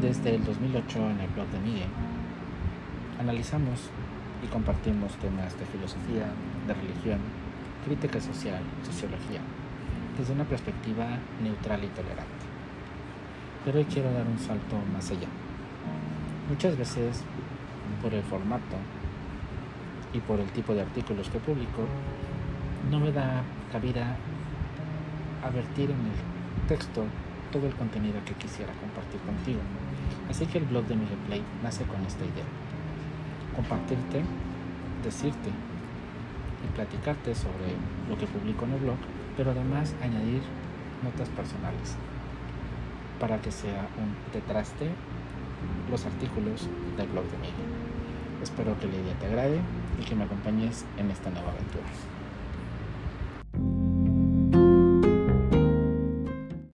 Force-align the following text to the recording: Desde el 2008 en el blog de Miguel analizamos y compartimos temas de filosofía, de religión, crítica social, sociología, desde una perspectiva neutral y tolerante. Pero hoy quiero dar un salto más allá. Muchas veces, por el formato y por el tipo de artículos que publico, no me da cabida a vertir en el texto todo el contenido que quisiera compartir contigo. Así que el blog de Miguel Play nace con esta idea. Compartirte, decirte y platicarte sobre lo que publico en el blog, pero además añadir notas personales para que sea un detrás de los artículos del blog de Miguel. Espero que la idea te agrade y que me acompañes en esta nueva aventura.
Desde 0.00 0.34
el 0.34 0.44
2008 0.46 0.98
en 1.10 1.20
el 1.20 1.28
blog 1.28 1.46
de 1.48 1.58
Miguel 1.60 1.88
analizamos 3.20 3.90
y 4.42 4.46
compartimos 4.46 5.12
temas 5.16 5.58
de 5.58 5.66
filosofía, 5.66 6.24
de 6.66 6.72
religión, 6.72 7.18
crítica 7.84 8.18
social, 8.18 8.62
sociología, 8.82 9.40
desde 10.16 10.32
una 10.32 10.44
perspectiva 10.44 11.06
neutral 11.42 11.84
y 11.84 11.88
tolerante. 11.88 12.46
Pero 13.62 13.78
hoy 13.78 13.84
quiero 13.84 14.10
dar 14.10 14.26
un 14.26 14.38
salto 14.38 14.76
más 14.90 15.10
allá. 15.10 15.28
Muchas 16.48 16.78
veces, 16.78 17.22
por 18.00 18.14
el 18.14 18.22
formato 18.22 18.76
y 20.14 20.20
por 20.20 20.40
el 20.40 20.48
tipo 20.52 20.72
de 20.72 20.80
artículos 20.80 21.28
que 21.28 21.40
publico, 21.40 21.84
no 22.90 23.00
me 23.00 23.12
da 23.12 23.42
cabida 23.70 24.16
a 25.44 25.50
vertir 25.50 25.90
en 25.90 25.98
el 25.98 26.68
texto 26.68 27.04
todo 27.52 27.66
el 27.66 27.74
contenido 27.74 28.18
que 28.24 28.32
quisiera 28.34 28.72
compartir 28.80 29.20
contigo. 29.20 29.60
Así 30.30 30.46
que 30.46 30.58
el 30.58 30.64
blog 30.64 30.86
de 30.86 30.94
Miguel 30.94 31.18
Play 31.26 31.42
nace 31.60 31.84
con 31.84 32.06
esta 32.06 32.24
idea. 32.24 32.44
Compartirte, 33.56 34.22
decirte 35.02 35.50
y 36.64 36.72
platicarte 36.72 37.34
sobre 37.34 37.74
lo 38.08 38.16
que 38.16 38.28
publico 38.28 38.64
en 38.64 38.74
el 38.74 38.80
blog, 38.80 38.96
pero 39.36 39.50
además 39.50 39.92
añadir 40.00 40.42
notas 41.02 41.28
personales 41.30 41.96
para 43.18 43.42
que 43.42 43.50
sea 43.50 43.88
un 43.98 44.14
detrás 44.32 44.72
de 44.78 44.90
los 45.90 46.06
artículos 46.06 46.68
del 46.96 47.08
blog 47.08 47.24
de 47.24 47.36
Miguel. 47.38 47.70
Espero 48.40 48.78
que 48.78 48.86
la 48.86 48.96
idea 48.96 49.18
te 49.18 49.26
agrade 49.26 49.60
y 50.00 50.04
que 50.04 50.14
me 50.14 50.24
acompañes 50.24 50.86
en 50.96 51.10
esta 51.10 51.30
nueva 51.30 51.50
aventura. 51.50 51.84